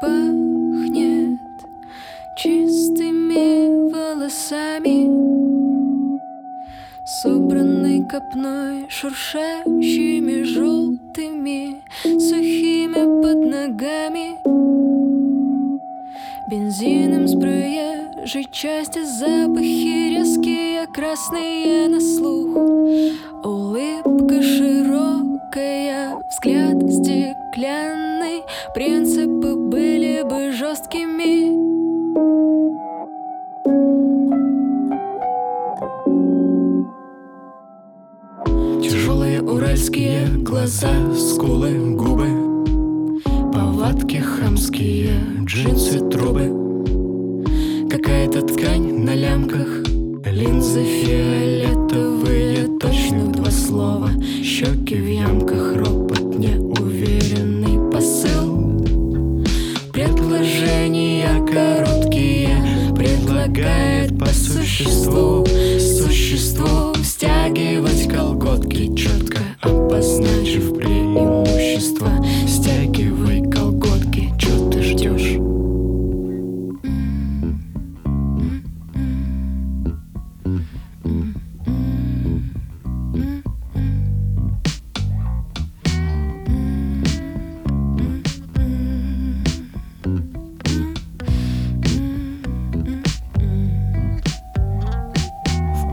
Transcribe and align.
пахнет 0.00 1.40
чистыми 2.36 3.90
волосами, 3.92 5.08
собранной 7.04 8.04
копной, 8.04 8.86
шуршащими 8.88 10.42
желтыми, 10.42 11.82
сухими 12.02 13.22
под 13.22 13.46
ногами, 13.46 14.36
бензином 16.50 17.28
с 17.28 17.34
проезжей 17.38 18.46
части 18.50 19.02
запахи 19.04 20.16
резкие, 20.16 20.86
красные 20.88 21.88
на 21.88 22.00
слух, 22.00 22.56
улыбка 23.44 24.42
широкая, 24.42 26.16
взгляд 26.28 26.76
стеклянный, 26.90 28.42
принцип 28.74 29.33
были 30.34 30.50
бы 30.50 30.52
жесткими. 30.52 31.64
Тяжелые 38.82 39.42
уральские 39.42 40.26
глаза, 40.38 41.14
скулы, 41.14 41.94
губы. 41.96 43.22
Повадки 43.52 44.16
хамские, 44.16 45.12
джинсы, 45.44 45.98
трубы. 46.10 46.50
Какая-то 47.90 48.42
ткань 48.42 49.04
на 49.04 49.14
лямках 49.14 49.68
Линзы 50.26 50.82
фиолетовые, 50.82 51.83
по 64.18 64.26
существу 64.26 65.44
Существу 65.78 66.94
стягивать 67.02 68.08
колготки 68.08 68.94
Четко 68.94 69.38
обозначив 69.60 70.76
преимущество 70.76 72.23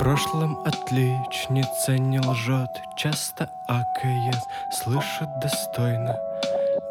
прошлом 0.02 0.58
отличница 0.66 1.96
не 1.96 2.20
лжет, 2.20 2.72
часто 2.96 3.48
акает, 3.68 4.42
слышит 4.72 5.30
достойно, 5.40 6.18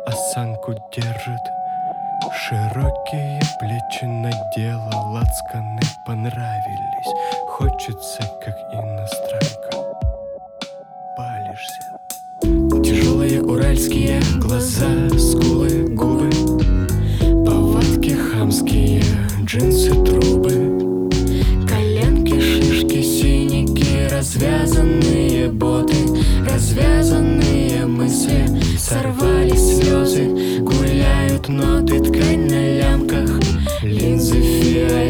осанку 0.07 0.75
держит. 0.95 1.41
Широкие 2.33 3.41
плечи 3.59 4.05
надела, 4.05 4.95
лацканы 5.11 5.81
понравились, 6.07 7.13
хочется, 7.49 8.23
как 8.45 8.57
иностранка. 8.73 9.93
Палишься. 11.17 11.99
Тяжелые 12.85 13.43
уральские 13.43 14.23
глаза, 14.37 15.09
скулы, 15.19 15.60
развязанные 24.41 25.51
боты, 25.51 25.97
развязанные 26.49 27.85
мысли, 27.85 28.47
сорвались 28.79 29.77
слезы, 29.77 30.61
гуляют 30.61 31.49
ноты, 31.49 32.01
ткань 32.01 32.49
на 32.49 32.79
лямках, 32.79 33.29
линзы 33.83 34.41
фиолетовые, 34.41 35.10